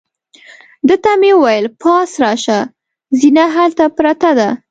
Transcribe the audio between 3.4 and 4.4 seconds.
هلته پرته